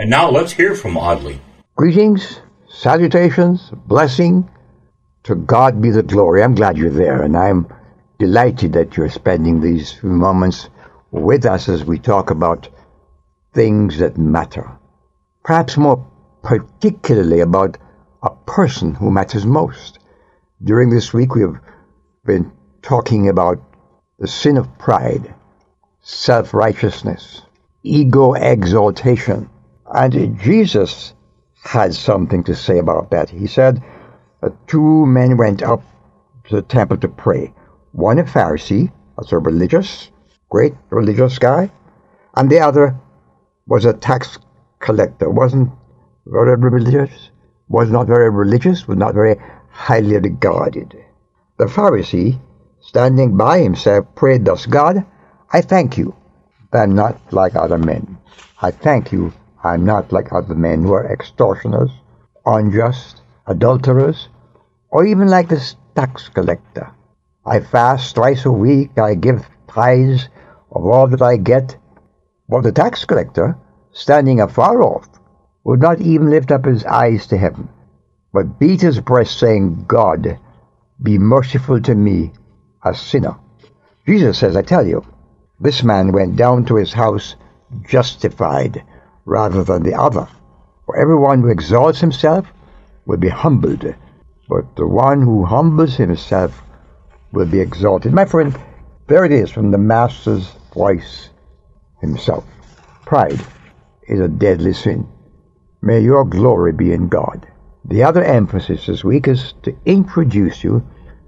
[0.00, 1.40] And now let's hear from Audley.
[1.74, 4.48] Greetings, salutations, blessing.
[5.24, 6.40] To God be the glory.
[6.40, 7.66] I'm glad you're there, and I'm
[8.20, 10.68] delighted that you're spending these moments
[11.10, 12.68] with us as we talk about
[13.54, 14.70] things that matter.
[15.42, 16.08] Perhaps more
[16.44, 17.76] particularly about
[18.22, 19.98] a person who matters most.
[20.62, 21.60] During this week, we have
[22.24, 23.60] been talking about
[24.20, 25.34] the sin of pride,
[26.02, 27.42] self righteousness,
[27.82, 29.50] ego exaltation,
[29.94, 31.14] and Jesus
[31.62, 33.30] had something to say about that.
[33.30, 33.82] He said,
[34.42, 35.82] uh, Two men went up
[36.44, 37.52] to the temple to pray.
[37.92, 40.10] One a Pharisee, as a religious,
[40.50, 41.70] great religious guy,
[42.36, 42.96] and the other
[43.66, 44.38] was a tax
[44.78, 45.70] collector, wasn't
[46.26, 47.30] very religious,
[47.68, 49.36] was not very religious, was not very
[49.70, 50.96] highly regarded.
[51.58, 52.38] The Pharisee,
[52.80, 55.04] standing by himself, prayed thus God,
[55.52, 56.14] I thank you
[56.70, 58.18] that I'm not like other men.
[58.60, 59.32] I thank you
[59.64, 61.90] I'm not like other men who are extortioners,
[62.46, 64.28] unjust, adulterers,
[64.90, 66.90] or even like this tax collector.
[67.44, 70.28] I fast twice a week, I give tithes
[70.70, 71.76] of all that I get.
[72.48, 73.56] But the tax collector,
[73.92, 75.08] standing afar off,
[75.64, 77.68] would not even lift up his eyes to heaven,
[78.32, 80.38] but beat his breast, saying, God,
[81.02, 82.32] be merciful to me,
[82.84, 83.36] a sinner.
[84.06, 85.04] Jesus says, I tell you,
[85.60, 87.34] this man went down to his house
[87.86, 88.82] justified
[89.28, 90.26] rather than the other.
[90.86, 92.46] For everyone who exalts himself
[93.04, 93.84] will be humbled,
[94.48, 96.62] but the one who humbles himself
[97.32, 98.12] will be exalted.
[98.12, 98.58] My friend,
[99.06, 101.28] there it is from the Master's voice
[102.00, 102.44] himself.
[103.04, 103.40] Pride
[104.08, 105.06] is a deadly sin.
[105.82, 107.46] May your glory be in God.
[107.84, 110.82] The other emphasis this week is to introduce you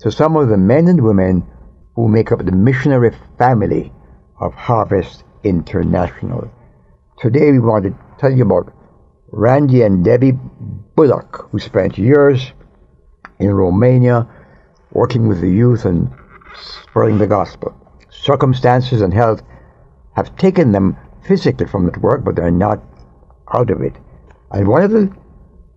[0.00, 1.46] to some of the men and women
[1.94, 3.92] who make up the missionary family
[4.40, 6.50] of Harvest International.
[7.24, 8.70] Today we want to tell you about
[9.30, 10.32] Randy and Debbie
[10.94, 12.52] Bullock, who spent years
[13.38, 14.28] in Romania
[14.92, 16.12] working with the youth and
[16.54, 17.74] spreading the gospel.
[18.10, 19.40] Circumstances and health
[20.14, 22.82] have taken them physically from that work, but they're not
[23.54, 23.96] out of it.
[24.50, 25.10] And one of the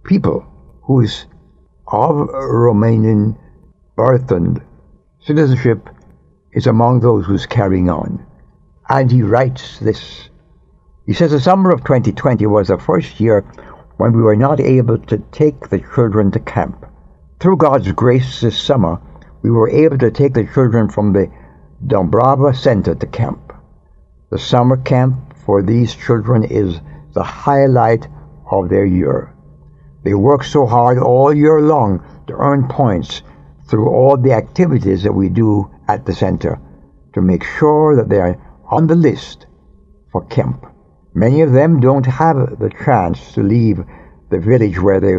[0.04, 0.46] people
[0.84, 1.28] who is
[1.88, 3.38] of Romanian
[3.96, 4.62] birth and
[5.22, 5.88] citizenship
[6.52, 8.28] is among those who's carrying on.
[8.90, 10.28] And he writes this
[11.08, 13.40] he says the summer of 2020 was the first year
[13.96, 16.86] when we were not able to take the children to camp.
[17.40, 19.00] Through God's grace this summer,
[19.42, 21.32] we were able to take the children from the
[21.86, 23.54] Dombrava Center to camp.
[24.32, 26.82] The summer camp for these children is
[27.14, 28.06] the highlight
[28.52, 29.34] of their year.
[30.04, 33.22] They work so hard all year long to earn points
[33.70, 36.60] through all the activities that we do at the center
[37.14, 39.46] to make sure that they are on the list
[40.12, 40.66] for camp.
[41.18, 43.84] Many of them don't have the chance to leave
[44.30, 45.16] the village where they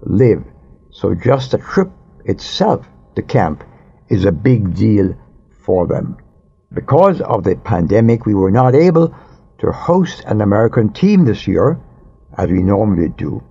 [0.00, 0.42] live,
[0.90, 1.90] so just the trip
[2.24, 3.62] itself to camp
[4.08, 5.14] is a big deal
[5.66, 6.16] for them.
[6.72, 9.14] Because of the pandemic, we were not able
[9.58, 11.78] to host an American team this year,
[12.38, 13.42] as we normally do.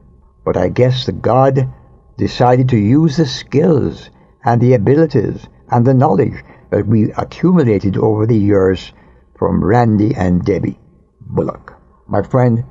[0.44, 1.72] But I guess that God
[2.18, 4.10] decided to use the skills
[4.44, 8.92] and the abilities and the knowledge that we accumulated over the years
[9.38, 10.80] from Randy and Debbie
[11.22, 11.83] Bullock.
[12.14, 12.64] My friend,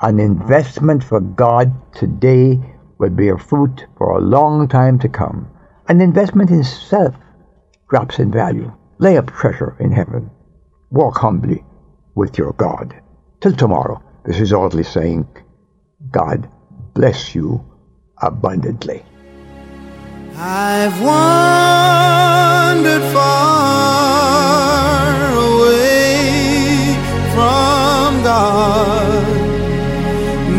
[0.00, 2.58] an investment for God today
[2.96, 5.50] will bear fruit for a long time to come.
[5.86, 7.14] An investment in self
[7.90, 8.72] drops in value.
[8.96, 10.30] Lay up treasure in heaven.
[10.90, 11.62] Walk humbly
[12.14, 12.98] with your God.
[13.42, 15.28] Till tomorrow, this is Audley saying,
[16.10, 16.48] God
[16.94, 17.62] bless you
[18.22, 19.04] abundantly.
[20.38, 21.85] I've wandered